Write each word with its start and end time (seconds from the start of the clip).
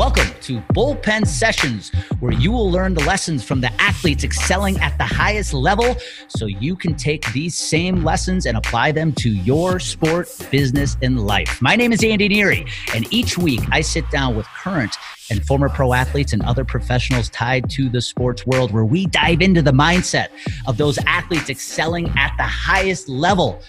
Welcome 0.00 0.30
to 0.40 0.60
Bullpen 0.72 1.26
Sessions, 1.26 1.90
where 2.20 2.32
you 2.32 2.52
will 2.52 2.70
learn 2.70 2.94
the 2.94 3.04
lessons 3.04 3.44
from 3.44 3.60
the 3.60 3.70
athletes 3.78 4.24
excelling 4.24 4.78
at 4.78 4.96
the 4.96 5.04
highest 5.04 5.52
level 5.52 5.94
so 6.26 6.46
you 6.46 6.74
can 6.74 6.94
take 6.94 7.30
these 7.34 7.54
same 7.54 8.02
lessons 8.02 8.46
and 8.46 8.56
apply 8.56 8.92
them 8.92 9.12
to 9.16 9.28
your 9.28 9.78
sport, 9.78 10.34
business, 10.50 10.96
and 11.02 11.26
life. 11.26 11.60
My 11.60 11.76
name 11.76 11.92
is 11.92 12.02
Andy 12.02 12.30
Neary, 12.30 12.66
and 12.94 13.12
each 13.12 13.36
week 13.36 13.60
I 13.72 13.82
sit 13.82 14.10
down 14.10 14.36
with 14.36 14.46
current 14.46 14.96
and 15.28 15.44
former 15.44 15.68
pro 15.68 15.92
athletes 15.92 16.32
and 16.32 16.42
other 16.44 16.64
professionals 16.64 17.28
tied 17.28 17.68
to 17.72 17.90
the 17.90 18.00
sports 18.00 18.46
world 18.46 18.72
where 18.72 18.86
we 18.86 19.04
dive 19.04 19.42
into 19.42 19.60
the 19.60 19.72
mindset 19.72 20.28
of 20.66 20.78
those 20.78 20.96
athletes 21.04 21.50
excelling 21.50 22.08
at 22.16 22.34
the 22.38 22.44
highest 22.44 23.06
level, 23.10 23.60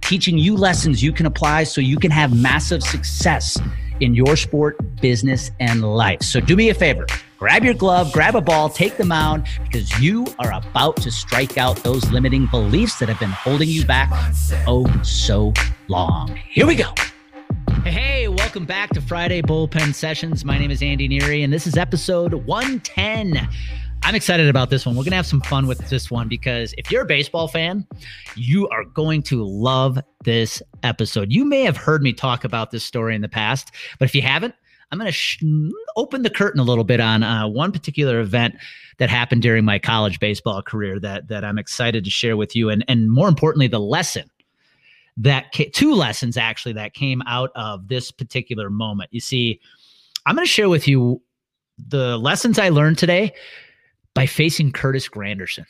teaching 0.00 0.36
you 0.36 0.56
lessons 0.56 1.00
you 1.00 1.12
can 1.12 1.26
apply 1.26 1.62
so 1.62 1.80
you 1.80 1.96
can 1.96 2.10
have 2.10 2.36
massive 2.36 2.82
success 2.82 3.56
in 4.00 4.14
your 4.14 4.36
sport, 4.36 4.76
business, 5.00 5.50
and 5.60 5.82
life. 5.82 6.22
So 6.22 6.40
do 6.40 6.56
me 6.56 6.70
a 6.70 6.74
favor 6.74 7.06
grab 7.38 7.64
your 7.64 7.74
glove, 7.74 8.12
grab 8.12 8.34
a 8.34 8.40
ball, 8.40 8.68
take 8.68 8.96
the 8.96 9.04
mound 9.04 9.46
because 9.64 10.00
you 10.00 10.26
are 10.38 10.52
about 10.52 10.96
to 10.96 11.10
strike 11.10 11.58
out 11.58 11.76
those 11.78 12.10
limiting 12.10 12.46
beliefs 12.46 12.98
that 12.98 13.08
have 13.08 13.20
been 13.20 13.30
holding 13.30 13.68
you 13.68 13.84
back 13.84 14.10
oh 14.66 14.86
so 15.02 15.52
long. 15.88 16.34
Here 16.48 16.66
we 16.66 16.74
go. 16.74 16.92
Hey, 17.84 18.26
welcome 18.26 18.64
back 18.64 18.90
to 18.90 19.00
Friday 19.00 19.42
Bullpen 19.42 19.94
Sessions. 19.94 20.44
My 20.44 20.58
name 20.58 20.72
is 20.72 20.82
Andy 20.82 21.08
Neary, 21.08 21.44
and 21.44 21.52
this 21.52 21.68
is 21.68 21.76
episode 21.76 22.34
110. 22.34 23.48
I'm 24.06 24.14
excited 24.14 24.48
about 24.48 24.70
this 24.70 24.86
one. 24.86 24.94
We're 24.94 25.02
going 25.02 25.10
to 25.10 25.16
have 25.16 25.26
some 25.26 25.40
fun 25.40 25.66
with 25.66 25.78
this 25.90 26.12
one 26.12 26.28
because 26.28 26.72
if 26.78 26.92
you're 26.92 27.02
a 27.02 27.06
baseball 27.06 27.48
fan, 27.48 27.84
you 28.36 28.68
are 28.68 28.84
going 28.84 29.20
to 29.24 29.42
love 29.44 29.98
this 30.22 30.62
episode. 30.84 31.32
You 31.32 31.44
may 31.44 31.62
have 31.62 31.76
heard 31.76 32.04
me 32.04 32.12
talk 32.12 32.44
about 32.44 32.70
this 32.70 32.84
story 32.84 33.16
in 33.16 33.20
the 33.20 33.28
past, 33.28 33.72
but 33.98 34.04
if 34.04 34.14
you 34.14 34.22
haven't, 34.22 34.54
I'm 34.92 35.00
going 35.00 35.08
to 35.08 35.12
sh- 35.12 35.42
open 35.96 36.22
the 36.22 36.30
curtain 36.30 36.60
a 36.60 36.62
little 36.62 36.84
bit 36.84 37.00
on 37.00 37.24
uh, 37.24 37.48
one 37.48 37.72
particular 37.72 38.20
event 38.20 38.54
that 38.98 39.10
happened 39.10 39.42
during 39.42 39.64
my 39.64 39.80
college 39.80 40.20
baseball 40.20 40.62
career 40.62 41.00
that 41.00 41.26
that 41.26 41.44
I'm 41.44 41.58
excited 41.58 42.04
to 42.04 42.10
share 42.10 42.36
with 42.36 42.54
you, 42.54 42.70
and 42.70 42.84
and 42.86 43.10
more 43.10 43.26
importantly, 43.26 43.66
the 43.66 43.80
lesson 43.80 44.30
that 45.16 45.52
ca- 45.52 45.70
two 45.70 45.94
lessons 45.94 46.36
actually 46.36 46.74
that 46.74 46.94
came 46.94 47.22
out 47.26 47.50
of 47.56 47.88
this 47.88 48.12
particular 48.12 48.70
moment. 48.70 49.12
You 49.12 49.18
see, 49.18 49.60
I'm 50.26 50.36
going 50.36 50.46
to 50.46 50.52
share 50.52 50.68
with 50.68 50.86
you 50.86 51.20
the 51.88 52.16
lessons 52.18 52.56
I 52.60 52.68
learned 52.68 52.98
today 52.98 53.34
by 54.16 54.24
facing 54.24 54.72
Curtis 54.72 55.10
Granderson. 55.10 55.66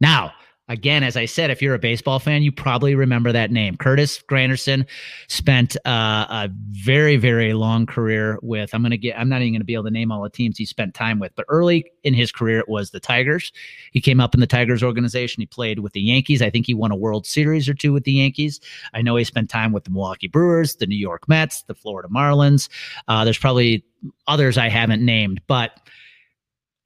Now, 0.00 0.32
again, 0.70 1.02
as 1.02 1.18
I 1.18 1.26
said, 1.26 1.50
if 1.50 1.60
you're 1.60 1.74
a 1.74 1.78
baseball 1.78 2.18
fan, 2.18 2.42
you 2.42 2.50
probably 2.50 2.94
remember 2.94 3.30
that 3.30 3.50
name. 3.50 3.76
Curtis 3.76 4.22
Granderson 4.26 4.86
spent 5.28 5.76
uh, 5.84 6.24
a 6.30 6.48
very, 6.70 7.18
very 7.18 7.52
long 7.52 7.84
career 7.84 8.38
with. 8.40 8.72
I'm 8.72 8.82
to 8.84 8.96
get. 8.96 9.18
I'm 9.18 9.28
not 9.28 9.42
even 9.42 9.52
going 9.52 9.60
to 9.60 9.66
be 9.66 9.74
able 9.74 9.84
to 9.84 9.90
name 9.90 10.10
all 10.10 10.22
the 10.22 10.30
teams 10.30 10.56
he 10.56 10.64
spent 10.64 10.94
time 10.94 11.18
with, 11.18 11.32
but 11.34 11.44
early 11.50 11.92
in 12.02 12.14
his 12.14 12.32
career, 12.32 12.58
it 12.58 12.70
was 12.70 12.90
the 12.90 13.00
Tigers. 13.00 13.52
He 13.92 14.00
came 14.00 14.18
up 14.18 14.32
in 14.32 14.40
the 14.40 14.46
Tigers 14.46 14.82
organization. 14.82 15.42
He 15.42 15.46
played 15.46 15.80
with 15.80 15.92
the 15.92 16.00
Yankees. 16.00 16.40
I 16.40 16.48
think 16.48 16.64
he 16.64 16.72
won 16.72 16.92
a 16.92 16.96
World 16.96 17.26
Series 17.26 17.68
or 17.68 17.74
two 17.74 17.92
with 17.92 18.04
the 18.04 18.12
Yankees. 18.12 18.60
I 18.94 19.02
know 19.02 19.16
he 19.16 19.24
spent 19.24 19.50
time 19.50 19.72
with 19.72 19.84
the 19.84 19.90
Milwaukee 19.90 20.28
Brewers, 20.28 20.76
the 20.76 20.86
New 20.86 20.96
York 20.96 21.28
Mets, 21.28 21.64
the 21.64 21.74
Florida 21.74 22.08
Marlins. 22.08 22.70
Uh, 23.08 23.24
there's 23.24 23.36
probably 23.36 23.84
others 24.26 24.56
I 24.56 24.70
haven't 24.70 25.04
named, 25.04 25.42
but 25.46 25.72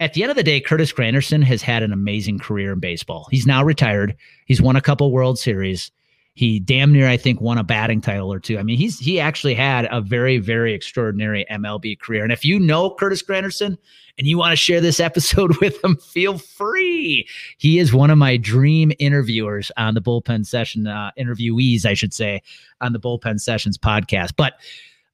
at 0.01 0.15
the 0.15 0.23
end 0.23 0.31
of 0.31 0.37
the 0.37 0.43
day, 0.43 0.61
Curtis 0.61 0.93
Granderson 0.93 1.43
has 1.45 1.63
had 1.63 1.83
an 1.83 1.93
amazing 1.93 2.39
career 2.39 2.73
in 2.73 2.81
baseball. 2.81 3.29
He's 3.31 3.47
now 3.47 3.65
retired. 3.65 4.17
He's 4.47 4.61
won 4.61 4.77
a 4.77 4.81
couple 4.81 5.13
World 5.13 5.39
Series. 5.39 5.93
He 6.37 6.59
damn 6.59 6.93
near, 6.93 7.07
I 7.07 7.17
think, 7.17 7.41
won 7.41 7.59
a 7.59 7.65
batting 7.65 8.01
title 8.01 8.33
or 8.33 8.41
two. 8.41 8.59
I 8.59 8.65
mean, 8.65 8.77
he's 8.77 8.99
he 8.99 9.21
actually 9.21 9.55
had 9.55 9.87
a 9.93 10.01
very, 10.01 10.39
very 10.39 10.75
extraordinary 10.75 11.47
MLB 11.49 12.01
career. 12.01 12.25
And 12.25 12.33
if 12.33 12.45
you 12.45 12.59
know 12.59 12.91
Curtis 12.91 13.23
Granderson 13.23 13.79
and 14.19 14.27
you 14.27 14.37
want 14.37 14.51
to 14.51 14.57
share 14.57 14.81
this 14.81 14.99
episode 15.01 15.57
with 15.59 15.83
him, 15.85 15.97
feel 15.97 16.39
free. 16.39 17.29
He 17.59 17.79
is 17.79 17.95
one 17.95 18.11
of 18.11 18.19
my 18.19 18.37
dream 18.37 18.91
interviewers 18.99 19.71
on 19.77 19.95
the 19.95 20.03
bullpen 20.03 20.45
session, 20.45 20.89
uh, 20.89 21.13
interviewees, 21.17 21.87
I 21.87 21.95
should 21.95 22.13
say, 22.13 22.43
on 22.81 22.93
the 22.93 23.01
bullpen 23.01 23.41
sessions 23.41 23.79
podcast. 23.79 24.33
But 24.37 24.55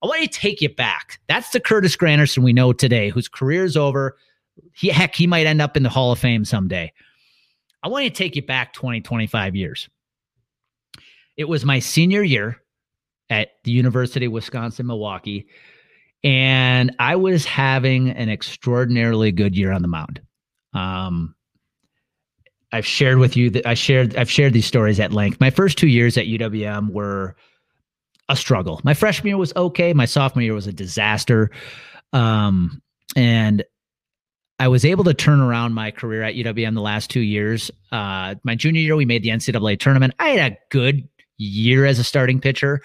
I 0.03 0.07
want 0.07 0.23
to 0.23 0.29
take 0.29 0.63
you 0.63 0.71
back. 0.71 1.21
That's 1.29 1.51
the 1.51 1.61
Curtis 1.61 1.99
Granderson 1.99 2.43
we 2.43 2.55
know 2.55 2.73
today, 2.73 3.11
whose 3.11 3.29
career 3.29 3.65
is 3.65 3.77
over 3.77 4.17
he 4.75 4.89
heck 4.89 5.15
he 5.15 5.27
might 5.27 5.47
end 5.47 5.61
up 5.61 5.77
in 5.77 5.83
the 5.83 5.89
hall 5.89 6.13
of 6.13 6.19
fame 6.19 6.45
someday. 6.45 6.93
I 7.83 7.89
want 7.89 8.05
to 8.05 8.11
take 8.11 8.37
you 8.37 8.43
back 8.43 8.73
20 8.73 9.01
25 9.01 9.57
years. 9.57 9.89
It 11.37 11.45
was 11.45 11.65
my 11.65 11.79
senior 11.79 12.23
year 12.23 12.61
at 13.31 13.51
the 13.65 13.71
university 13.71 14.27
of 14.27 14.33
wisconsin 14.33 14.87
milwaukee 14.87 15.47
and 16.25 16.95
i 16.99 17.15
was 17.15 17.45
having 17.45 18.11
an 18.11 18.29
extraordinarily 18.29 19.31
good 19.31 19.57
year 19.57 19.71
on 19.73 19.83
the 19.83 19.89
mound. 19.89 20.21
Um, 20.75 21.35
i've 22.73 22.85
shared 22.87 23.19
with 23.19 23.37
you 23.37 23.51
that 23.51 23.67
i 23.67 23.75
shared 23.75 24.17
i've 24.17 24.31
shared 24.31 24.53
these 24.53 24.67
stories 24.67 25.01
at 25.01 25.13
length. 25.13 25.41
My 25.41 25.51
first 25.51 25.79
two 25.79 25.89
years 25.89 26.19
at 26.19 26.27
uwm 26.27 26.91
were 26.91 27.37
a 28.31 28.37
struggle. 28.37 28.81
My 28.85 28.95
freshman 28.95 29.29
year 29.29 29.37
was 29.37 29.53
okay. 29.57 29.93
My 29.93 30.05
sophomore 30.07 30.43
year 30.43 30.55
was 30.55 30.69
a 30.69 30.73
disaster. 30.73 31.51
Um, 32.13 32.81
and 33.17 33.65
I 34.61 34.69
was 34.69 34.85
able 34.85 35.05
to 35.05 35.15
turn 35.15 35.41
around 35.41 35.73
my 35.73 35.91
career 35.91 36.23
at 36.23 36.35
UWM 36.35 36.75
the 36.75 36.83
last 36.83 37.09
two 37.09 37.21
years. 37.21 37.71
Uh, 37.91 38.35
my 38.45 38.55
junior 38.55 38.83
year, 38.83 38.95
we 38.95 39.07
made 39.07 39.23
the 39.23 39.31
NCAA 39.31 39.81
tournament. 39.81 40.13
I 40.19 40.29
had 40.29 40.53
a 40.53 40.57
good 40.69 41.09
year 41.39 41.87
as 41.87 41.99
a 41.99 42.05
starting 42.05 42.43
pitcher, 42.43 42.83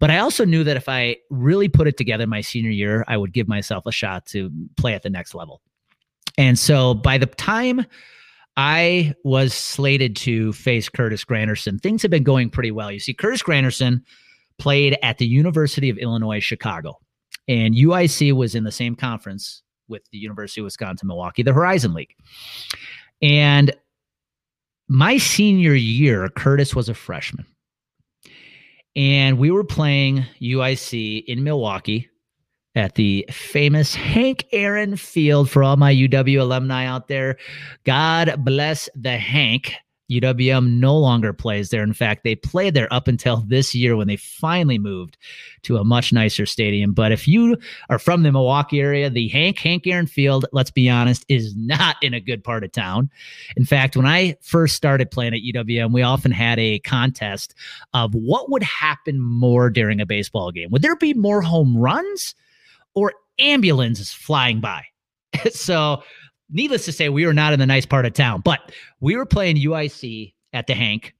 but 0.00 0.10
I 0.10 0.18
also 0.18 0.44
knew 0.44 0.64
that 0.64 0.76
if 0.76 0.88
I 0.88 1.18
really 1.30 1.68
put 1.68 1.86
it 1.86 1.96
together 1.96 2.26
my 2.26 2.40
senior 2.40 2.72
year, 2.72 3.04
I 3.06 3.16
would 3.16 3.32
give 3.32 3.46
myself 3.46 3.86
a 3.86 3.92
shot 3.92 4.26
to 4.26 4.50
play 4.76 4.94
at 4.94 5.04
the 5.04 5.10
next 5.10 5.32
level. 5.32 5.62
And 6.36 6.58
so 6.58 6.94
by 6.94 7.18
the 7.18 7.26
time 7.26 7.86
I 8.56 9.14
was 9.22 9.54
slated 9.54 10.16
to 10.16 10.52
face 10.54 10.88
Curtis 10.88 11.24
Granderson, 11.24 11.80
things 11.80 12.02
had 12.02 12.10
been 12.10 12.24
going 12.24 12.50
pretty 12.50 12.72
well. 12.72 12.90
You 12.90 12.98
see, 12.98 13.14
Curtis 13.14 13.44
Granderson 13.44 14.02
played 14.58 14.98
at 15.04 15.18
the 15.18 15.26
University 15.26 15.88
of 15.88 15.98
Illinois 15.98 16.40
Chicago, 16.40 16.98
and 17.46 17.76
UIC 17.76 18.32
was 18.32 18.56
in 18.56 18.64
the 18.64 18.72
same 18.72 18.96
conference 18.96 19.62
with 19.90 20.02
the 20.10 20.18
University 20.18 20.60
of 20.60 20.64
Wisconsin 20.64 21.08
Milwaukee, 21.08 21.42
the 21.42 21.52
Horizon 21.52 21.92
League. 21.92 22.14
And 23.20 23.72
my 24.88 25.18
senior 25.18 25.74
year, 25.74 26.28
Curtis 26.30 26.74
was 26.74 26.88
a 26.88 26.94
freshman. 26.94 27.46
And 28.96 29.38
we 29.38 29.50
were 29.50 29.64
playing 29.64 30.24
UIC 30.40 31.24
in 31.26 31.44
Milwaukee 31.44 32.08
at 32.74 32.94
the 32.94 33.26
famous 33.30 33.94
Hank 33.94 34.46
Aaron 34.52 34.96
Field 34.96 35.50
for 35.50 35.62
all 35.62 35.76
my 35.76 35.94
UW 35.94 36.40
alumni 36.40 36.86
out 36.86 37.08
there. 37.08 37.36
God 37.84 38.44
bless 38.44 38.88
the 38.94 39.16
Hank. 39.16 39.74
UWM 40.10 40.78
no 40.78 40.96
longer 40.96 41.32
plays 41.32 41.70
there. 41.70 41.82
In 41.82 41.92
fact, 41.92 42.24
they 42.24 42.34
played 42.34 42.74
there 42.74 42.92
up 42.92 43.08
until 43.08 43.38
this 43.46 43.74
year 43.74 43.96
when 43.96 44.08
they 44.08 44.16
finally 44.16 44.78
moved 44.78 45.16
to 45.62 45.76
a 45.76 45.84
much 45.84 46.12
nicer 46.12 46.46
stadium. 46.46 46.92
But 46.92 47.12
if 47.12 47.28
you 47.28 47.56
are 47.88 47.98
from 47.98 48.22
the 48.22 48.32
Milwaukee 48.32 48.80
area, 48.80 49.08
the 49.08 49.28
Hank 49.28 49.58
Hank 49.58 49.86
Aaron 49.86 50.06
Field, 50.06 50.46
let's 50.52 50.70
be 50.70 50.88
honest, 50.88 51.24
is 51.28 51.54
not 51.56 51.96
in 52.02 52.14
a 52.14 52.20
good 52.20 52.42
part 52.42 52.64
of 52.64 52.72
town. 52.72 53.10
In 53.56 53.64
fact, 53.64 53.96
when 53.96 54.06
I 54.06 54.36
first 54.42 54.76
started 54.76 55.10
playing 55.10 55.34
at 55.34 55.40
UWM, 55.40 55.92
we 55.92 56.02
often 56.02 56.32
had 56.32 56.58
a 56.58 56.80
contest 56.80 57.54
of 57.94 58.14
what 58.14 58.50
would 58.50 58.62
happen 58.62 59.20
more 59.20 59.70
during 59.70 60.00
a 60.00 60.06
baseball 60.06 60.50
game. 60.50 60.70
Would 60.70 60.82
there 60.82 60.96
be 60.96 61.14
more 61.14 61.42
home 61.42 61.76
runs 61.76 62.34
or 62.94 63.12
ambulances 63.38 64.12
flying 64.12 64.60
by? 64.60 64.84
so 65.50 66.02
needless 66.50 66.84
to 66.86 66.92
say, 66.92 67.08
we 67.08 67.26
were 67.26 67.34
not 67.34 67.52
in 67.52 67.58
the 67.58 67.66
nice 67.66 67.86
part 67.86 68.06
of 68.06 68.12
town, 68.12 68.40
but 68.42 68.72
we 69.00 69.16
were 69.16 69.26
playing 69.26 69.56
UIC 69.56 70.34
at 70.52 70.66
the 70.66 70.74
Hank, 70.74 71.14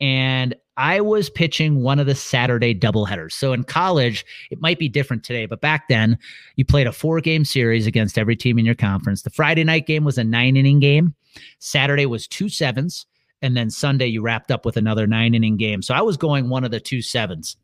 and 0.00 0.54
I 0.76 1.00
was 1.00 1.30
pitching 1.30 1.82
one 1.82 1.98
of 1.98 2.06
the 2.06 2.14
Saturday 2.14 2.74
doubleheaders. 2.74 3.32
So 3.32 3.54
in 3.54 3.64
college, 3.64 4.26
it 4.50 4.60
might 4.60 4.78
be 4.78 4.90
different 4.90 5.24
today, 5.24 5.46
but 5.46 5.62
back 5.62 5.88
then, 5.88 6.18
you 6.56 6.66
played 6.66 6.86
a 6.86 6.92
four 6.92 7.20
game 7.20 7.46
series 7.46 7.86
against 7.86 8.18
every 8.18 8.36
team 8.36 8.58
in 8.58 8.66
your 8.66 8.74
conference. 8.74 9.22
The 9.22 9.30
Friday 9.30 9.64
night 9.64 9.86
game 9.86 10.04
was 10.04 10.18
a 10.18 10.24
nine 10.24 10.56
inning 10.56 10.80
game, 10.80 11.14
Saturday 11.58 12.06
was 12.06 12.28
two 12.28 12.48
sevens, 12.48 13.06
and 13.42 13.56
then 13.56 13.70
Sunday, 13.70 14.06
you 14.06 14.22
wrapped 14.22 14.50
up 14.50 14.64
with 14.64 14.76
another 14.76 15.06
nine 15.06 15.34
inning 15.34 15.56
game. 15.56 15.82
So 15.82 15.94
I 15.94 16.02
was 16.02 16.16
going 16.16 16.48
one 16.48 16.64
of 16.64 16.70
the 16.70 16.80
two 16.80 17.02
sevens. 17.02 17.56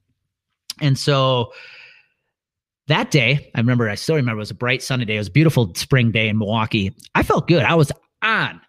And 0.81 0.99
so 0.99 1.53
that 2.93 3.11
day, 3.11 3.51
I 3.55 3.61
remember, 3.61 3.89
I 3.89 3.95
still 3.95 4.17
remember 4.17 4.39
it 4.39 4.43
was 4.43 4.51
a 4.51 4.55
bright 4.55 4.83
sunny 4.83 5.07
day. 5.07 5.15
It 5.15 5.19
was 5.19 5.29
a 5.29 5.33
beautiful 5.33 5.75
spring 5.75 6.11
day 6.11 6.29
in 6.29 6.39
Milwaukee. 6.39 6.95
I 7.15 7.23
felt 7.23 7.49
good. 7.49 7.63
I 7.63 7.75
was 7.75 7.91
on. 8.21 8.61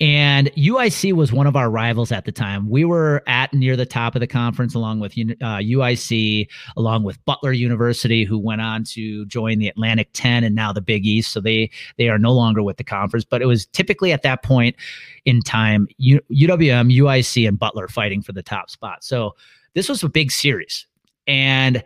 And 0.00 0.52
UIC 0.54 1.12
was 1.12 1.32
one 1.32 1.48
of 1.48 1.56
our 1.56 1.68
rivals 1.68 2.12
at 2.12 2.24
the 2.24 2.30
time. 2.30 2.70
We 2.70 2.84
were 2.84 3.22
at 3.26 3.52
near 3.52 3.76
the 3.76 3.86
top 3.86 4.14
of 4.14 4.20
the 4.20 4.28
conference, 4.28 4.74
along 4.74 5.00
with 5.00 5.12
uh, 5.12 5.58
UIC, 5.58 6.48
along 6.76 7.02
with 7.02 7.24
Butler 7.24 7.52
University, 7.52 8.24
who 8.24 8.38
went 8.38 8.60
on 8.60 8.84
to 8.84 9.26
join 9.26 9.58
the 9.58 9.68
Atlantic 9.68 10.10
10 10.12 10.44
and 10.44 10.54
now 10.54 10.72
the 10.72 10.80
Big 10.80 11.04
East. 11.04 11.32
So 11.32 11.40
they 11.40 11.70
they 11.98 12.08
are 12.08 12.18
no 12.18 12.32
longer 12.32 12.62
with 12.62 12.76
the 12.76 12.84
conference. 12.84 13.24
But 13.24 13.42
it 13.42 13.46
was 13.46 13.66
typically 13.66 14.12
at 14.12 14.22
that 14.22 14.44
point 14.44 14.76
in 15.24 15.40
time, 15.40 15.88
U- 15.98 16.22
UWM, 16.30 16.96
UIC, 16.96 17.46
and 17.46 17.58
Butler 17.58 17.88
fighting 17.88 18.22
for 18.22 18.32
the 18.32 18.42
top 18.42 18.70
spot. 18.70 19.02
So 19.02 19.34
this 19.74 19.88
was 19.88 20.02
a 20.02 20.08
big 20.08 20.30
series, 20.30 20.86
and 21.26 21.82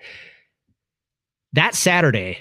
that 1.57 1.75
Saturday, 1.75 2.39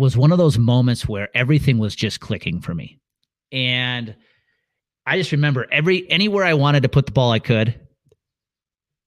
was 0.00 0.16
one 0.16 0.32
of 0.32 0.38
those 0.38 0.56
moments 0.56 1.06
where 1.06 1.28
everything 1.34 1.76
was 1.76 1.94
just 1.94 2.20
clicking 2.20 2.58
for 2.62 2.74
me. 2.74 2.98
And 3.52 4.16
I 5.04 5.18
just 5.18 5.30
remember 5.30 5.66
every 5.70 6.10
anywhere 6.10 6.44
I 6.44 6.54
wanted 6.54 6.84
to 6.84 6.88
put 6.88 7.04
the 7.04 7.12
ball 7.12 7.32
I 7.32 7.38
could. 7.38 7.78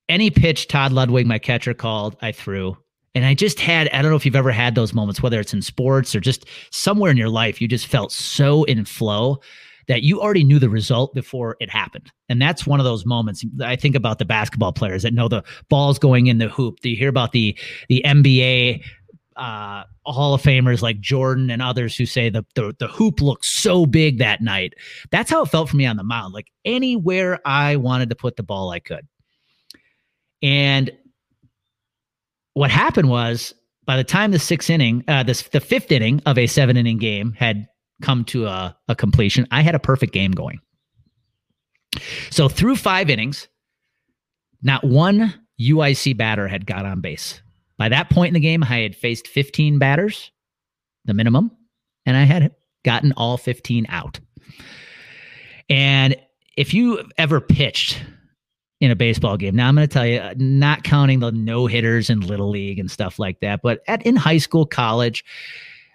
Any 0.07 0.29
pitch 0.29 0.67
Todd 0.67 0.91
Ludwig, 0.91 1.25
my 1.25 1.39
catcher, 1.39 1.73
called, 1.73 2.15
I 2.21 2.31
threw. 2.31 2.77
And 3.15 3.25
I 3.25 3.33
just 3.33 3.59
had, 3.59 3.89
I 3.89 4.03
don't 4.03 4.11
know 4.11 4.17
if 4.17 4.23
you've 4.25 4.35
ever 4.35 4.51
had 4.51 4.75
those 4.75 4.93
moments, 4.93 5.23
whether 5.23 5.39
it's 5.39 5.53
in 5.53 5.63
sports 5.63 6.13
or 6.13 6.19
just 6.19 6.45
somewhere 6.69 7.09
in 7.09 7.17
your 7.17 7.29
life, 7.29 7.59
you 7.59 7.67
just 7.67 7.87
felt 7.87 8.11
so 8.11 8.63
in 8.65 8.85
flow 8.85 9.39
that 9.87 10.03
you 10.03 10.21
already 10.21 10.43
knew 10.43 10.59
the 10.59 10.69
result 10.69 11.13
before 11.13 11.57
it 11.59 11.69
happened. 11.69 12.11
And 12.29 12.41
that's 12.41 12.65
one 12.65 12.79
of 12.79 12.83
those 12.83 13.05
moments. 13.05 13.43
I 13.61 13.75
think 13.75 13.95
about 13.95 14.19
the 14.19 14.25
basketball 14.25 14.73
players 14.73 15.03
that 15.03 15.13
know 15.13 15.27
the 15.27 15.43
ball's 15.69 15.99
going 15.99 16.27
in 16.27 16.37
the 16.37 16.49
hoop. 16.49 16.79
Do 16.81 16.89
you 16.89 16.97
hear 16.97 17.09
about 17.09 17.31
the 17.31 17.57
the 17.89 18.01
NBA 18.05 18.83
uh, 19.35 19.83
Hall 20.05 20.33
of 20.33 20.41
Famers 20.41 20.81
like 20.81 20.99
Jordan 20.99 21.49
and 21.49 21.61
others 21.61 21.95
who 21.95 22.05
say 22.05 22.29
the, 22.29 22.45
the 22.55 22.75
the 22.79 22.87
hoop 22.87 23.21
looked 23.21 23.45
so 23.45 23.85
big 23.85 24.19
that 24.19 24.41
night. 24.41 24.73
That's 25.11 25.29
how 25.29 25.43
it 25.43 25.49
felt 25.49 25.69
for 25.69 25.77
me 25.77 25.85
on 25.85 25.97
the 25.97 26.03
mound. 26.03 26.33
Like 26.33 26.47
anywhere 26.65 27.39
I 27.45 27.75
wanted 27.77 28.09
to 28.09 28.15
put 28.15 28.35
the 28.35 28.43
ball, 28.43 28.71
I 28.71 28.79
could. 28.79 29.07
And 30.41 30.91
what 32.53 32.69
happened 32.69 33.09
was 33.09 33.53
by 33.85 33.97
the 33.97 34.03
time 34.03 34.31
the 34.31 34.39
sixth 34.39 34.69
inning, 34.69 35.03
uh, 35.07 35.23
this 35.23 35.41
the 35.43 35.59
fifth 35.59 35.91
inning 35.91 36.21
of 36.25 36.37
a 36.37 36.47
seven 36.47 36.77
inning 36.77 36.97
game 36.97 37.33
had 37.33 37.67
come 38.01 38.25
to 38.25 38.45
a, 38.47 38.75
a 38.87 38.95
completion, 38.95 39.47
I 39.51 39.61
had 39.61 39.75
a 39.75 39.79
perfect 39.79 40.13
game 40.13 40.31
going. 40.31 40.59
So 42.31 42.49
through 42.49 42.75
five 42.75 43.09
innings, 43.09 43.47
not 44.61 44.83
one 44.83 45.33
UIC 45.61 46.17
batter 46.17 46.47
had 46.47 46.65
got 46.65 46.85
on 46.85 47.01
base. 47.01 47.41
By 47.77 47.89
that 47.89 48.09
point 48.09 48.29
in 48.29 48.33
the 48.33 48.39
game, 48.39 48.63
I 48.63 48.79
had 48.79 48.95
faced 48.95 49.27
15 49.27 49.79
batters, 49.79 50.31
the 51.05 51.13
minimum, 51.13 51.51
and 52.05 52.15
I 52.15 52.23
had 52.23 52.55
gotten 52.83 53.13
all 53.13 53.37
15 53.37 53.85
out. 53.89 54.19
And 55.69 56.15
if 56.57 56.73
you 56.73 57.03
ever 57.17 57.41
pitched 57.41 58.03
in 58.79 58.91
a 58.91 58.95
baseball 58.95 59.37
game, 59.37 59.55
now 59.55 59.67
I'm 59.67 59.75
going 59.75 59.87
to 59.87 59.93
tell 59.93 60.05
you, 60.05 60.19
uh, 60.19 60.33
not 60.37 60.83
counting 60.83 61.19
the 61.19 61.31
no 61.31 61.67
hitters 61.67 62.09
in 62.09 62.19
little 62.19 62.49
league 62.49 62.79
and 62.79 62.91
stuff 62.91 63.17
like 63.17 63.39
that, 63.39 63.61
but 63.63 63.81
at 63.87 64.05
in 64.05 64.15
high 64.15 64.37
school, 64.37 64.65
college, 64.65 65.23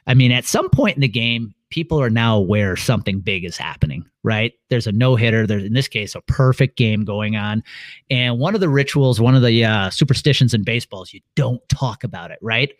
I 0.06 0.14
mean, 0.14 0.32
at 0.32 0.46
some 0.46 0.70
point 0.70 0.96
in 0.96 1.02
the 1.02 1.08
game, 1.08 1.54
people 1.70 2.00
are 2.00 2.10
now 2.10 2.36
aware 2.36 2.76
something 2.76 3.20
big 3.20 3.44
is 3.44 3.56
happening, 3.56 4.04
right? 4.22 4.52
There's 4.70 4.86
a 4.86 4.92
no 4.92 5.16
hitter. 5.16 5.46
There's, 5.46 5.64
in 5.64 5.74
this 5.74 5.88
case, 5.88 6.14
a 6.14 6.20
perfect 6.22 6.76
game 6.76 7.04
going 7.04 7.36
on. 7.36 7.62
And 8.10 8.38
one 8.38 8.54
of 8.54 8.60
the 8.60 8.68
rituals, 8.68 9.20
one 9.20 9.34
of 9.34 9.42
the 9.42 9.64
uh, 9.64 9.90
superstitions 9.90 10.54
in 10.54 10.64
baseball 10.64 11.02
is 11.02 11.12
you 11.12 11.20
don't 11.34 11.66
talk 11.68 12.04
about 12.04 12.30
it, 12.30 12.38
right? 12.40 12.72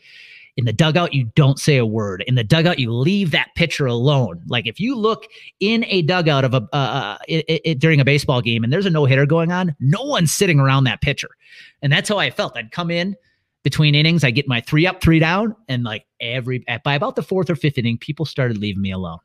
In 0.57 0.65
the 0.65 0.73
dugout, 0.73 1.15
you 1.15 1.31
don't 1.37 1.61
say 1.61 1.77
a 1.77 1.87
word. 1.87 2.25
In 2.27 2.35
the 2.35 2.43
dugout, 2.43 2.81
you 2.81 2.93
leave 2.93 3.31
that 3.31 3.55
pitcher 3.55 3.87
alone. 3.87 4.43
Like 4.49 4.67
if 4.67 4.81
you 4.81 4.97
look 4.97 5.27
in 5.61 5.85
a 5.85 6.03
dugout 6.03 6.45
of 6.45 6.53
a 6.53 6.69
uh, 6.73 6.77
uh 6.77 7.19
it, 7.29 7.61
it, 7.65 7.79
during 7.79 8.01
a 8.01 8.05
baseball 8.05 8.41
game 8.41 8.65
and 8.65 8.73
there's 8.73 8.87
a 8.87 8.91
no 8.91 9.05
hitter 9.05 9.25
going 9.25 9.53
on, 9.53 9.77
no 9.79 10.03
one's 10.03 10.33
sitting 10.33 10.59
around 10.59 10.83
that 10.85 11.01
pitcher, 11.01 11.31
and 11.81 11.93
that's 11.93 12.09
how 12.09 12.19
I 12.19 12.31
felt. 12.31 12.57
I'd 12.57 12.73
come 12.73 12.91
in, 12.91 13.15
between 13.65 13.95
innings, 13.95 14.25
I 14.25 14.31
get 14.31 14.49
my 14.49 14.61
three 14.61 14.87
up, 14.87 15.01
three 15.01 15.19
down, 15.19 15.55
and 15.69 15.85
like 15.85 16.05
every 16.21 16.65
by 16.85 16.95
about 16.95 17.17
the 17.17 17.23
fourth 17.23 17.51
or 17.51 17.57
fifth 17.57 17.79
inning, 17.79 17.99
people 17.99 18.25
started 18.25 18.59
leaving 18.59 18.83
me 18.83 18.93
alone. 18.93 19.19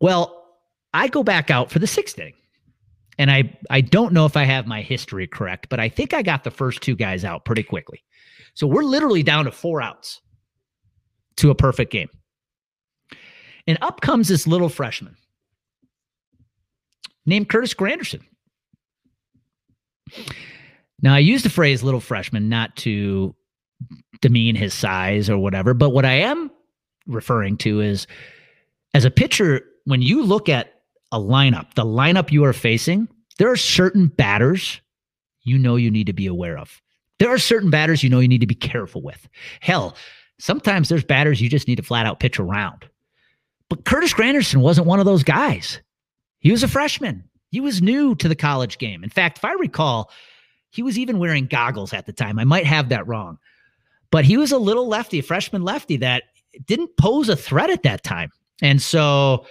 Well, 0.00 0.44
I 0.92 1.08
go 1.08 1.22
back 1.22 1.50
out 1.50 1.70
for 1.70 1.78
the 1.78 1.86
sixth 1.86 2.18
inning. 2.18 2.34
And 3.18 3.30
I 3.30 3.56
I 3.70 3.80
don't 3.80 4.12
know 4.12 4.26
if 4.26 4.36
I 4.36 4.44
have 4.44 4.66
my 4.66 4.82
history 4.82 5.26
correct, 5.26 5.68
but 5.68 5.78
I 5.78 5.88
think 5.88 6.12
I 6.12 6.22
got 6.22 6.44
the 6.44 6.50
first 6.50 6.82
two 6.82 6.96
guys 6.96 7.24
out 7.24 7.44
pretty 7.44 7.62
quickly. 7.62 8.02
So 8.54 8.66
we're 8.66 8.82
literally 8.82 9.22
down 9.22 9.44
to 9.44 9.52
four 9.52 9.80
outs 9.80 10.20
to 11.36 11.50
a 11.50 11.54
perfect 11.54 11.92
game. 11.92 12.08
And 13.66 13.78
up 13.82 14.00
comes 14.00 14.28
this 14.28 14.46
little 14.46 14.68
freshman 14.68 15.16
named 17.24 17.48
Curtis 17.48 17.74
Granderson. 17.74 18.20
Now, 21.04 21.14
I 21.14 21.18
use 21.18 21.42
the 21.42 21.50
phrase 21.50 21.82
little 21.82 22.00
freshman 22.00 22.48
not 22.48 22.74
to 22.76 23.36
demean 24.22 24.56
his 24.56 24.72
size 24.72 25.28
or 25.28 25.36
whatever, 25.36 25.74
but 25.74 25.90
what 25.90 26.06
I 26.06 26.14
am 26.14 26.50
referring 27.06 27.58
to 27.58 27.82
is 27.82 28.06
as 28.94 29.04
a 29.04 29.10
pitcher, 29.10 29.60
when 29.84 30.00
you 30.00 30.22
look 30.22 30.48
at 30.48 30.80
a 31.12 31.18
lineup, 31.20 31.74
the 31.74 31.84
lineup 31.84 32.32
you 32.32 32.42
are 32.46 32.54
facing, 32.54 33.06
there 33.36 33.50
are 33.50 33.56
certain 33.56 34.06
batters 34.06 34.80
you 35.42 35.58
know 35.58 35.76
you 35.76 35.90
need 35.90 36.06
to 36.06 36.14
be 36.14 36.26
aware 36.26 36.56
of. 36.56 36.80
There 37.18 37.28
are 37.28 37.38
certain 37.38 37.68
batters 37.68 38.02
you 38.02 38.08
know 38.08 38.20
you 38.20 38.28
need 38.28 38.40
to 38.40 38.46
be 38.46 38.54
careful 38.54 39.02
with. 39.02 39.28
Hell, 39.60 39.96
sometimes 40.40 40.88
there's 40.88 41.04
batters 41.04 41.38
you 41.38 41.50
just 41.50 41.68
need 41.68 41.76
to 41.76 41.82
flat 41.82 42.06
out 42.06 42.18
pitch 42.18 42.40
around. 42.40 42.88
But 43.68 43.84
Curtis 43.84 44.14
Granderson 44.14 44.62
wasn't 44.62 44.86
one 44.86 45.00
of 45.00 45.06
those 45.06 45.22
guys. 45.22 45.82
He 46.38 46.50
was 46.50 46.62
a 46.62 46.68
freshman. 46.68 47.28
He 47.50 47.60
was 47.60 47.82
new 47.82 48.14
to 48.14 48.26
the 48.26 48.34
college 48.34 48.78
game. 48.78 49.04
In 49.04 49.10
fact, 49.10 49.36
if 49.36 49.44
I 49.44 49.52
recall, 49.52 50.10
he 50.74 50.82
was 50.82 50.98
even 50.98 51.20
wearing 51.20 51.46
goggles 51.46 51.92
at 51.92 52.04
the 52.04 52.12
time. 52.12 52.36
I 52.36 52.42
might 52.42 52.66
have 52.66 52.88
that 52.88 53.06
wrong. 53.06 53.38
But 54.10 54.24
he 54.24 54.36
was 54.36 54.50
a 54.50 54.58
little 54.58 54.88
lefty, 54.88 55.20
freshman 55.20 55.62
lefty 55.62 55.96
that 55.98 56.24
didn't 56.66 56.96
pose 56.96 57.28
a 57.28 57.36
threat 57.36 57.70
at 57.70 57.84
that 57.84 58.02
time. 58.02 58.32
And 58.60 58.82
so 58.82 59.46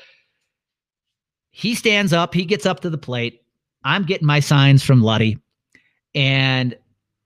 he 1.52 1.76
stands 1.76 2.12
up, 2.12 2.34
he 2.34 2.44
gets 2.44 2.66
up 2.66 2.82
to 2.82 2.90
the 2.90 2.98
plate. 2.98 3.42
I'm 3.86 4.04
getting 4.04 4.28
my 4.28 4.42
signs 4.42 4.84
from 4.84 5.02
Luddy. 5.02 5.38
And 6.14 6.76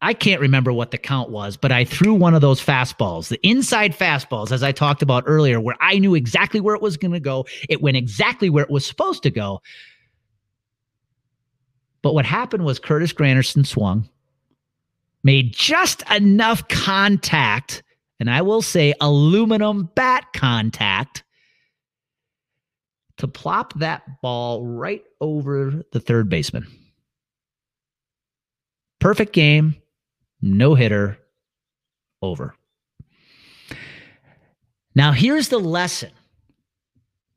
I 0.03 0.13
can't 0.13 0.41
remember 0.41 0.71
what 0.71 0.91
the 0.91 0.99
count 0.99 1.31
was, 1.31 1.57
but 1.57 1.71
I 1.71 1.83
threw 1.83 2.13
one 2.13 2.35
of 2.35 2.41
those 2.41 2.63
fastballs, 2.63 3.29
the 3.29 3.39
inside 3.47 3.97
fastballs, 3.97 4.51
as 4.51 4.61
I 4.61 4.71
talked 4.71 5.01
about 5.01 5.23
earlier, 5.25 5.59
where 5.59 5.75
I 5.81 5.97
knew 5.97 6.13
exactly 6.13 6.59
where 6.59 6.75
it 6.75 6.83
was 6.83 6.97
going 6.97 7.13
to 7.13 7.19
go. 7.19 7.47
It 7.67 7.81
went 7.81 7.97
exactly 7.97 8.51
where 8.51 8.63
it 8.63 8.69
was 8.69 8.85
supposed 8.85 9.23
to 9.23 9.31
go. 9.31 9.59
But 12.07 12.13
what 12.13 12.25
happened 12.25 12.63
was 12.63 12.79
Curtis 12.79 13.11
Granderson 13.11 13.67
swung, 13.67 14.07
made 15.25 15.51
just 15.51 16.09
enough 16.09 16.65
contact, 16.69 17.83
and 18.21 18.29
I 18.29 18.43
will 18.43 18.61
say 18.61 18.93
aluminum 19.01 19.89
bat 19.93 20.27
contact 20.33 21.25
to 23.17 23.27
plop 23.27 23.77
that 23.79 24.21
ball 24.21 24.65
right 24.65 25.03
over 25.19 25.83
the 25.91 25.99
third 25.99 26.29
baseman. 26.29 26.65
Perfect 29.01 29.33
game, 29.33 29.75
no 30.41 30.75
hitter, 30.75 31.19
over. 32.21 32.55
Now, 34.95 35.11
here's 35.11 35.49
the 35.49 35.59
lesson 35.59 36.11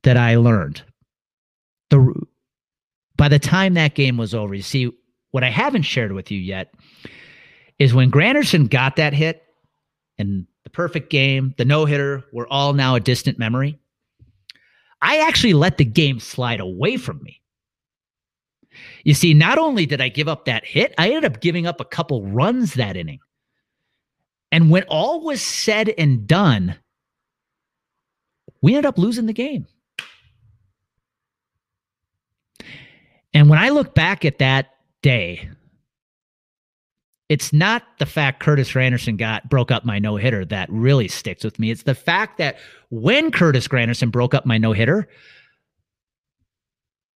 that 0.05 0.17
I 0.17 0.37
learned. 0.37 0.85
The 1.89 2.15
by 3.21 3.29
the 3.29 3.39
time 3.39 3.75
that 3.75 3.95
game 3.95 4.17
was 4.17 4.35
over, 4.35 4.55
you 4.55 4.63
see, 4.63 4.91
what 5.31 5.45
I 5.45 5.51
haven't 5.51 5.83
shared 5.83 6.13
with 6.13 6.31
you 6.31 6.39
yet 6.39 6.73
is 7.79 7.93
when 7.93 8.11
Granderson 8.11 8.71
got 8.71 8.97
that 8.97 9.13
hit 9.13 9.43
and 10.17 10.47
the 10.65 10.71
perfect 10.71 11.11
game, 11.11 11.55
the 11.59 11.67
no 11.67 11.85
hitter, 11.85 12.25
were 12.33 12.51
all 12.51 12.73
now 12.73 12.95
a 12.95 13.01
distant 13.01 13.39
memory. 13.39 13.79
I 15.03 15.19
actually 15.19 15.53
let 15.53 15.77
the 15.77 15.85
game 15.85 16.19
slide 16.19 16.61
away 16.61 16.97
from 16.97 17.23
me. 17.23 17.43
You 19.05 19.13
see, 19.13 19.35
not 19.35 19.59
only 19.59 19.85
did 19.85 20.01
I 20.01 20.09
give 20.09 20.27
up 20.27 20.47
that 20.47 20.65
hit, 20.65 20.95
I 20.97 21.09
ended 21.09 21.31
up 21.31 21.43
giving 21.43 21.67
up 21.67 21.79
a 21.79 21.85
couple 21.85 22.25
runs 22.25 22.73
that 22.73 22.97
inning. 22.97 23.21
And 24.51 24.71
when 24.71 24.85
all 24.85 25.21
was 25.21 25.43
said 25.43 25.93
and 25.99 26.27
done, 26.27 26.75
we 28.63 28.73
ended 28.73 28.87
up 28.87 28.97
losing 28.97 29.27
the 29.27 29.35
game. 29.35 29.67
And 33.33 33.49
when 33.49 33.59
I 33.59 33.71
look 33.71 33.95
back 33.95 34.25
at 34.25 34.39
that 34.39 34.71
day, 35.03 35.49
it's 37.29 37.53
not 37.53 37.85
the 37.99 38.07
fact 38.07 38.41
Curtis 38.41 38.73
Granderson 38.73 39.17
got 39.17 39.49
broke 39.49 39.71
up 39.71 39.85
my 39.85 40.01
no 40.01 40.17
hitter 40.17 40.45
that 40.47 40.69
really 40.71 41.07
sticks 41.07 41.45
with 41.45 41.61
me. 41.61 41.71
It's 41.71 41.85
the 41.85 41.95
fact 41.95 42.39
that 42.39 42.59
when 42.91 43.31
Curtis 43.31 43.69
Granderson 43.69 44.11
broke 44.11 44.35
up 44.35 44.47
my 44.47 44.59
no 44.59 44.73
hitter, 44.73 45.09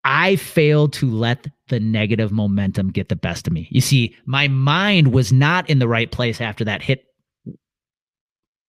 I 0.05 0.37
failed 0.37 0.93
to 0.95 1.11
let 1.11 1.47
the 1.69 1.81
negative 1.81 2.31
momentum 2.31 2.91
get 2.91 3.09
the 3.09 3.17
best 3.17 3.47
of 3.47 3.53
me. 3.53 3.69
You 3.71 3.81
see, 3.81 4.15
my 4.27 4.49
mind 4.49 5.15
was 5.15 5.33
not 5.33 5.71
in 5.71 5.79
the 5.79 5.89
right 5.89 6.11
place 6.11 6.41
after 6.41 6.65
that 6.65 6.83
hit 6.83 7.07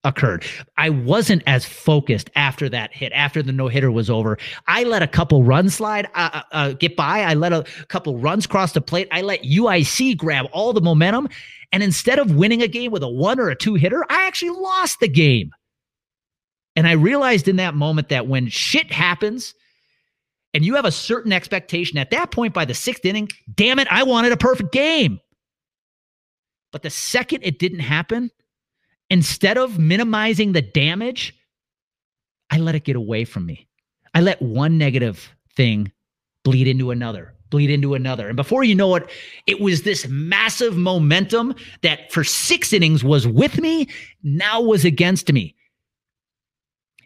occurred. 0.03 0.45
I 0.77 0.89
wasn't 0.89 1.43
as 1.47 1.65
focused 1.65 2.29
after 2.35 2.69
that 2.69 2.93
hit, 2.93 3.11
after 3.13 3.41
the 3.41 3.51
no 3.51 3.67
hitter 3.67 3.91
was 3.91 4.09
over. 4.09 4.37
I 4.67 4.83
let 4.83 5.01
a 5.01 5.07
couple 5.07 5.43
runs 5.43 5.75
slide, 5.75 6.07
uh, 6.13 6.29
uh, 6.33 6.41
uh 6.51 6.73
get 6.73 6.95
by. 6.95 7.21
I 7.21 7.33
let 7.33 7.53
a 7.53 7.63
couple 7.87 8.17
runs 8.17 8.45
cross 8.45 8.73
the 8.73 8.81
plate. 8.81 9.07
I 9.11 9.21
let 9.21 9.43
UIC 9.43 10.17
grab 10.17 10.47
all 10.51 10.73
the 10.73 10.81
momentum. 10.81 11.29
And 11.71 11.81
instead 11.81 12.19
of 12.19 12.35
winning 12.35 12.61
a 12.61 12.67
game 12.67 12.91
with 12.91 13.03
a 13.03 13.09
one 13.09 13.39
or 13.39 13.49
a 13.49 13.55
two 13.55 13.75
hitter, 13.75 14.05
I 14.09 14.27
actually 14.27 14.51
lost 14.51 14.99
the 14.99 15.07
game. 15.07 15.51
And 16.75 16.87
I 16.87 16.93
realized 16.93 17.47
in 17.47 17.57
that 17.57 17.75
moment 17.75 18.09
that 18.09 18.27
when 18.27 18.49
shit 18.49 18.91
happens, 18.91 19.53
and 20.53 20.63
you 20.63 20.75
have 20.75 20.85
a 20.85 20.91
certain 20.91 21.33
expectation 21.33 21.97
at 21.97 22.11
that 22.11 22.31
point 22.31 22.53
by 22.53 22.65
the 22.65 22.73
sixth 22.73 23.05
inning, 23.05 23.29
damn 23.53 23.79
it, 23.79 23.87
I 23.89 24.03
wanted 24.03 24.31
a 24.31 24.37
perfect 24.37 24.71
game. 24.71 25.19
But 26.71 26.83
the 26.83 26.89
second 26.89 27.43
it 27.43 27.59
didn't 27.59 27.79
happen, 27.79 28.31
instead 29.13 29.59
of 29.59 29.77
minimizing 29.77 30.53
the 30.53 30.61
damage, 30.63 31.35
I 32.49 32.57
let 32.57 32.73
it 32.73 32.83
get 32.83 32.95
away 32.95 33.25
from 33.25 33.45
me. 33.45 33.67
I 34.15 34.21
let 34.21 34.41
one 34.41 34.79
negative 34.79 35.29
thing 35.55 35.91
bleed 36.43 36.67
into 36.67 36.89
another, 36.89 37.35
bleed 37.51 37.69
into 37.69 37.93
another. 37.93 38.27
And 38.27 38.35
before 38.35 38.63
you 38.63 38.73
know 38.73 38.95
it, 38.95 39.07
it 39.45 39.61
was 39.61 39.83
this 39.83 40.07
massive 40.07 40.75
momentum 40.75 41.53
that 41.83 42.11
for 42.11 42.23
six 42.23 42.73
innings 42.73 43.03
was 43.03 43.27
with 43.27 43.61
me, 43.61 43.87
now 44.23 44.59
was 44.59 44.83
against 44.83 45.31
me. 45.31 45.55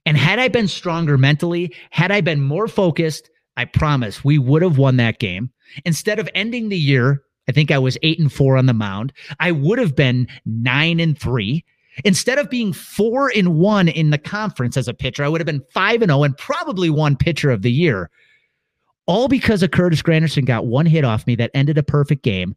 And 0.05 0.15
had 0.15 0.39
I 0.39 0.47
been 0.47 0.69
stronger 0.69 1.17
mentally, 1.17 1.75
had 1.89 2.09
I 2.09 2.21
been 2.21 2.41
more 2.41 2.69
focused, 2.69 3.29
I 3.57 3.65
promise 3.65 4.23
we 4.23 4.37
would 4.37 4.61
have 4.61 4.77
won 4.77 4.95
that 4.95 5.19
game. 5.19 5.51
Instead 5.83 6.19
of 6.19 6.29
ending 6.33 6.69
the 6.69 6.77
year, 6.77 7.23
I 7.49 7.51
think 7.51 7.69
I 7.69 7.79
was 7.79 7.97
eight 8.01 8.17
and 8.17 8.31
four 8.31 8.55
on 8.55 8.65
the 8.65 8.73
mound, 8.73 9.11
I 9.41 9.51
would 9.51 9.77
have 9.77 9.93
been 9.93 10.29
nine 10.45 11.01
and 11.01 11.19
three. 11.19 11.65
Instead 12.05 12.37
of 12.37 12.49
being 12.49 12.73
four 12.73 13.31
and 13.35 13.55
one 13.55 13.87
in 13.87 14.11
the 14.11 14.17
conference 14.17 14.77
as 14.77 14.87
a 14.87 14.93
pitcher, 14.93 15.23
I 15.23 15.27
would 15.27 15.41
have 15.41 15.45
been 15.45 15.65
five 15.71 16.01
and 16.01 16.11
oh 16.11 16.23
and 16.23 16.37
probably 16.37 16.89
won 16.89 17.15
pitcher 17.15 17.49
of 17.49 17.61
the 17.61 17.71
year. 17.71 18.09
All 19.07 19.27
because 19.27 19.63
of 19.63 19.71
Curtis 19.71 20.01
Granderson 20.01 20.45
got 20.45 20.67
one 20.67 20.85
hit 20.85 21.05
off 21.05 21.25
me 21.25 21.35
that 21.35 21.51
ended 21.53 21.77
a 21.77 21.83
perfect 21.83 22.23
game, 22.23 22.55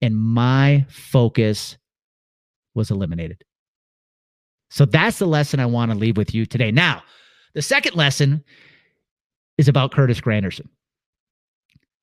and 0.00 0.16
my 0.16 0.84
focus 0.88 1.78
was 2.74 2.90
eliminated. 2.90 3.44
So 4.70 4.84
that's 4.84 5.18
the 5.18 5.26
lesson 5.26 5.60
I 5.60 5.66
want 5.66 5.92
to 5.92 5.98
leave 5.98 6.16
with 6.16 6.34
you 6.34 6.46
today. 6.46 6.70
Now, 6.70 7.02
the 7.54 7.62
second 7.62 7.94
lesson 7.94 8.42
is 9.58 9.68
about 9.68 9.92
Curtis 9.92 10.20
Granderson. 10.20 10.68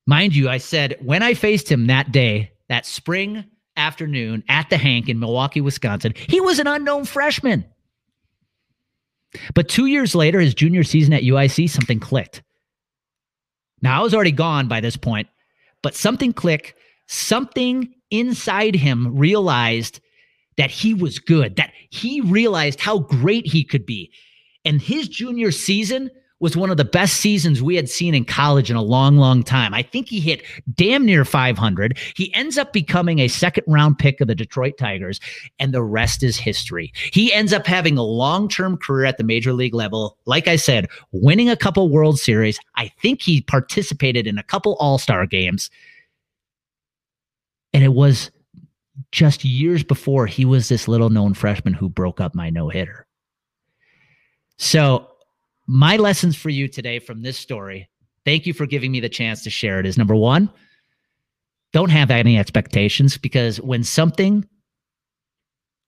Mind 0.06 0.34
you, 0.34 0.48
I 0.48 0.58
said 0.58 0.96
when 1.00 1.22
I 1.22 1.34
faced 1.34 1.70
him 1.70 1.86
that 1.88 2.10
day, 2.10 2.52
that 2.68 2.86
spring 2.86 3.44
afternoon 3.80 4.44
at 4.48 4.70
the 4.70 4.78
Hank 4.78 5.08
in 5.08 5.18
Milwaukee, 5.18 5.60
Wisconsin. 5.60 6.14
He 6.14 6.40
was 6.40 6.58
an 6.58 6.66
unknown 6.66 7.04
freshman. 7.04 7.64
But 9.54 9.68
two 9.68 9.86
years 9.86 10.14
later, 10.14 10.40
his 10.40 10.54
junior 10.54 10.84
season 10.84 11.12
at 11.12 11.22
UIC, 11.22 11.68
something 11.68 12.00
clicked. 12.00 12.42
Now, 13.82 14.00
I 14.00 14.02
was 14.02 14.14
already 14.14 14.32
gone 14.32 14.68
by 14.68 14.80
this 14.80 14.96
point, 14.96 15.28
but 15.82 15.94
something 15.94 16.32
clicked. 16.32 16.74
Something 17.06 17.94
inside 18.10 18.74
him 18.74 19.16
realized 19.16 20.00
that 20.56 20.70
he 20.70 20.94
was 20.94 21.18
good, 21.18 21.56
that 21.56 21.72
he 21.90 22.20
realized 22.20 22.80
how 22.80 22.98
great 22.98 23.46
he 23.46 23.64
could 23.64 23.86
be. 23.86 24.12
And 24.64 24.80
his 24.80 25.08
junior 25.08 25.52
season 25.52 26.10
was 26.40 26.56
one 26.56 26.70
of 26.70 26.78
the 26.78 26.84
best 26.84 27.18
seasons 27.18 27.62
we 27.62 27.76
had 27.76 27.88
seen 27.88 28.14
in 28.14 28.24
college 28.24 28.70
in 28.70 28.76
a 28.76 28.82
long, 28.82 29.18
long 29.18 29.42
time. 29.42 29.74
I 29.74 29.82
think 29.82 30.08
he 30.08 30.20
hit 30.20 30.42
damn 30.74 31.04
near 31.04 31.24
500. 31.24 31.98
He 32.16 32.34
ends 32.34 32.56
up 32.56 32.72
becoming 32.72 33.18
a 33.18 33.28
second 33.28 33.64
round 33.66 33.98
pick 33.98 34.20
of 34.20 34.26
the 34.26 34.34
Detroit 34.34 34.78
Tigers, 34.78 35.20
and 35.58 35.72
the 35.72 35.82
rest 35.82 36.22
is 36.22 36.38
history. 36.38 36.92
He 37.12 37.32
ends 37.32 37.52
up 37.52 37.66
having 37.66 37.98
a 37.98 38.02
long 38.02 38.48
term 38.48 38.78
career 38.78 39.04
at 39.04 39.18
the 39.18 39.24
major 39.24 39.52
league 39.52 39.74
level. 39.74 40.16
Like 40.24 40.48
I 40.48 40.56
said, 40.56 40.88
winning 41.12 41.50
a 41.50 41.56
couple 41.56 41.90
World 41.90 42.18
Series. 42.18 42.58
I 42.76 42.88
think 43.00 43.20
he 43.20 43.42
participated 43.42 44.26
in 44.26 44.38
a 44.38 44.42
couple 44.42 44.76
All 44.80 44.98
Star 44.98 45.26
games. 45.26 45.70
And 47.72 47.84
it 47.84 47.92
was 47.92 48.30
just 49.12 49.44
years 49.44 49.84
before 49.84 50.26
he 50.26 50.44
was 50.44 50.68
this 50.68 50.88
little 50.88 51.10
known 51.10 51.34
freshman 51.34 51.74
who 51.74 51.88
broke 51.88 52.20
up 52.20 52.34
my 52.34 52.50
no 52.50 52.68
hitter. 52.68 53.06
So 54.56 55.09
my 55.70 55.96
lessons 55.98 56.34
for 56.34 56.48
you 56.48 56.66
today 56.66 56.98
from 56.98 57.22
this 57.22 57.38
story, 57.38 57.88
thank 58.24 58.44
you 58.44 58.52
for 58.52 58.66
giving 58.66 58.90
me 58.90 58.98
the 58.98 59.08
chance 59.08 59.44
to 59.44 59.50
share 59.50 59.78
it, 59.78 59.86
is 59.86 59.96
number 59.96 60.16
one, 60.16 60.50
don't 61.72 61.90
have 61.90 62.10
any 62.10 62.36
expectations 62.36 63.16
because 63.16 63.60
when 63.60 63.84
something 63.84 64.44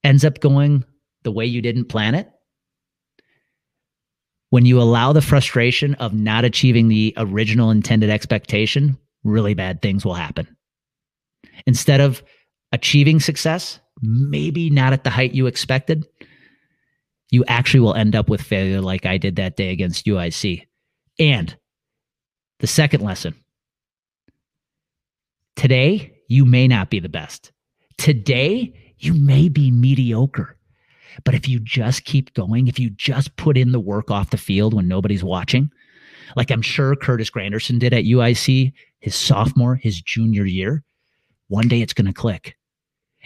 ends 0.05 0.25
up 0.25 0.39
going 0.39 0.85
the 1.25 1.33
way 1.33 1.45
you 1.45 1.61
didn't 1.61 1.87
plan 1.87 2.15
it, 2.15 2.31
when 4.51 4.65
you 4.65 4.81
allow 4.81 5.13
the 5.13 5.21
frustration 5.21 5.95
of 5.97 6.15
not 6.15 6.45
achieving 6.45 6.87
the 6.87 7.13
original 7.17 7.73
intended 7.73 8.09
expectation, 8.09 8.97
really 9.25 9.55
bad 9.55 9.83
things 9.83 10.05
will 10.05 10.15
happen. 10.15 10.47
Instead 11.67 12.01
of 12.01 12.23
achieving 12.71 13.19
success, 13.19 13.81
maybe 14.01 14.71
not 14.71 14.93
at 14.93 15.03
the 15.03 15.11
height 15.11 15.35
you 15.35 15.49
expected, 15.49 16.07
you 17.33 17.45
actually 17.49 17.81
will 17.81 17.95
end 17.95 18.15
up 18.15 18.29
with 18.29 18.41
failure 18.41 18.81
like 18.81 19.05
I 19.05 19.19
did 19.19 19.37
that 19.37 19.57
day 19.57 19.71
against 19.71 20.07
UIC. 20.07 20.67
And 21.19 21.57
the 22.61 22.67
second 22.69 23.01
lesson 23.01 23.35
today, 25.57 26.15
you 26.29 26.45
may 26.45 26.69
not 26.69 26.91
be 26.91 27.01
the 27.01 27.09
best. 27.09 27.51
Today, 27.99 28.95
you 28.99 29.15
may 29.15 29.49
be 29.49 29.71
mediocre. 29.71 30.57
But 31.25 31.35
if 31.35 31.49
you 31.49 31.59
just 31.59 32.05
keep 32.05 32.33
going, 32.35 32.69
if 32.69 32.79
you 32.79 32.91
just 32.91 33.37
put 33.37 33.59
in 33.59 33.73
the 33.73 33.81
work 33.81 34.11
off 34.11 34.31
the 34.31 34.39
field 34.39 34.73
when 34.73 34.87
nobody's 34.87 35.25
watching, 35.25 35.71
like 36.37 36.51
I'm 36.51 36.63
sure 36.63 36.95
Curtis 36.95 37.31
Granderson 37.31 37.79
did 37.79 37.93
at 37.93 38.05
UIC 38.05 38.73
his 39.01 39.17
sophomore, 39.17 39.75
his 39.75 40.01
junior 40.01 40.47
year, 40.47 40.85
one 41.49 41.67
day 41.67 41.83
it's 41.83 41.93
going 41.93 42.07
to 42.07 42.13
click. 42.13 42.57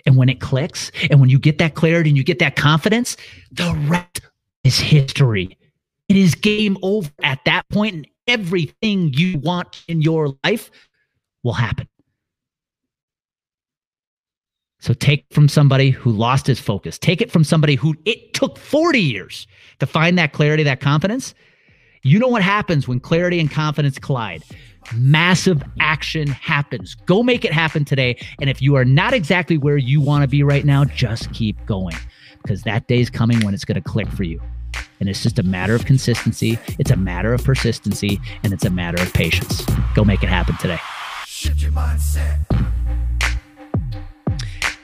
And 0.06 0.16
when 0.16 0.28
it 0.28 0.40
clicks, 0.40 0.92
and 1.10 1.20
when 1.20 1.28
you 1.28 1.38
get 1.38 1.58
that 1.58 1.75
clarity 1.75 2.10
and 2.10 2.16
you 2.16 2.25
get 2.25 2.38
that 2.38 2.56
confidence, 2.56 3.16
the 3.50 3.75
rest 3.88 4.20
is 4.64 4.78
history. 4.78 5.58
It 6.08 6.16
is 6.16 6.36
game 6.36 6.78
over 6.82 7.10
at 7.22 7.40
that 7.44 7.68
point, 7.68 7.94
and 7.94 8.06
everything 8.28 9.12
you 9.12 9.38
want 9.38 9.82
in 9.88 10.00
your 10.00 10.36
life 10.44 10.70
will 11.42 11.54
happen. 11.54 11.88
So 14.78 14.94
take 14.94 15.25
from 15.32 15.48
somebody 15.48 15.90
who 15.90 16.12
lost 16.12 16.46
his 16.46 16.60
focus. 16.60 16.96
Take 16.98 17.20
it 17.20 17.32
from 17.32 17.42
somebody 17.42 17.75
who 17.75 17.96
it 18.04 18.34
took 18.34 18.56
40 18.56 19.00
years 19.00 19.48
to 19.80 19.86
find 19.86 20.16
that 20.18 20.32
clarity, 20.32 20.62
that 20.62 20.80
confidence. 20.80 21.34
You 22.04 22.20
know 22.20 22.28
what 22.28 22.42
happens 22.42 22.86
when 22.86 23.00
clarity 23.00 23.40
and 23.40 23.50
confidence 23.50 23.98
collide 23.98 24.44
massive 24.95 25.62
action 25.81 26.28
happens. 26.28 26.95
Go 27.07 27.23
make 27.23 27.45
it 27.45 27.52
happen 27.52 27.85
today. 27.85 28.19
And 28.40 28.50
if 28.50 28.61
you 28.62 28.75
are 28.76 28.85
not 28.85 29.12
exactly 29.12 29.59
where 29.59 29.76
you 29.76 30.00
want 30.00 30.23
to 30.23 30.28
be 30.28 30.43
right 30.43 30.64
now, 30.64 30.85
just 30.85 31.33
keep 31.33 31.57
going 31.66 31.97
because 32.43 32.62
that 32.62 32.87
day 32.87 33.00
is 33.00 33.11
coming 33.11 33.40
when 33.45 33.55
it's 33.55 33.64
going 33.64 33.81
to 33.81 33.88
click 33.88 34.09
for 34.09 34.23
you. 34.23 34.40
And 35.00 35.09
it's 35.09 35.23
just 35.23 35.38
a 35.38 35.43
matter 35.43 35.75
of 35.75 35.85
consistency, 35.85 36.59
it's 36.78 36.90
a 36.90 36.97
matter 36.97 37.35
of 37.35 37.45
persistency, 37.45 38.21
and 38.43 38.52
it's 38.52 38.64
a 38.64 38.71
matter 38.71 39.02
of 39.02 39.12
patience. 39.12 39.64
Go 39.95 40.05
make 40.05 40.23
it 40.23 40.28
happen 40.28 40.57
today. 40.59 40.78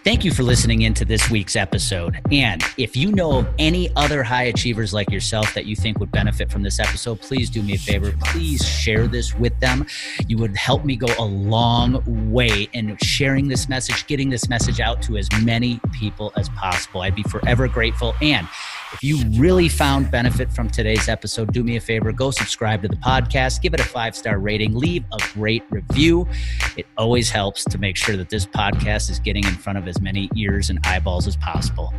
Thank 0.04 0.24
you 0.24 0.32
for 0.32 0.42
listening 0.42 0.82
into 0.82 1.04
this 1.04 1.30
week's 1.30 1.54
episode. 1.54 2.20
And 2.32 2.60
if 2.76 2.96
you 2.96 3.12
know 3.12 3.38
of 3.38 3.48
any 3.60 3.88
other 3.94 4.24
high 4.24 4.44
achievers 4.44 4.92
like 4.92 5.12
yourself 5.12 5.54
that 5.54 5.64
you 5.64 5.76
think 5.76 6.00
would 6.00 6.10
benefit 6.10 6.50
from 6.50 6.64
this 6.64 6.80
episode, 6.80 7.20
please 7.20 7.48
do 7.48 7.62
me 7.62 7.74
a 7.74 7.78
favor. 7.78 8.12
Please 8.24 8.66
share 8.66 9.06
this 9.06 9.32
with 9.32 9.56
them. 9.60 9.86
You 10.26 10.38
would 10.38 10.56
help 10.56 10.84
me 10.84 10.96
go 10.96 11.06
a 11.20 11.24
long 11.24 12.02
way 12.32 12.68
in 12.72 12.96
sharing 13.00 13.46
this 13.46 13.68
message, 13.68 14.04
getting 14.08 14.28
this 14.28 14.48
message 14.48 14.80
out 14.80 15.02
to 15.02 15.16
as 15.16 15.28
many 15.40 15.80
people 15.92 16.32
as 16.34 16.48
possible. 16.48 17.02
I'd 17.02 17.14
be 17.14 17.22
forever 17.22 17.68
grateful. 17.68 18.14
And 18.20 18.48
if 18.92 19.02
you 19.02 19.18
really 19.40 19.68
found 19.68 20.10
benefit 20.10 20.52
from 20.52 20.68
today's 20.68 21.08
episode, 21.08 21.52
do 21.52 21.64
me 21.64 21.76
a 21.76 21.80
favor 21.80 22.12
go 22.12 22.30
subscribe 22.30 22.82
to 22.82 22.88
the 22.88 22.96
podcast, 22.96 23.62
give 23.62 23.74
it 23.74 23.80
a 23.80 23.84
five 23.84 24.14
star 24.14 24.38
rating, 24.38 24.74
leave 24.74 25.04
a 25.12 25.18
great 25.32 25.62
review. 25.70 26.28
It 26.76 26.86
always 26.96 27.30
helps 27.30 27.64
to 27.64 27.78
make 27.78 27.96
sure 27.96 28.16
that 28.16 28.28
this 28.28 28.46
podcast 28.46 29.10
is 29.10 29.18
getting 29.18 29.44
in 29.44 29.54
front 29.54 29.78
of 29.78 29.88
as 29.88 30.00
many 30.00 30.30
ears 30.36 30.70
and 30.70 30.78
eyeballs 30.84 31.26
as 31.26 31.36
possible. 31.36 31.92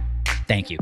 Thank 0.48 0.70
you. 0.70 0.78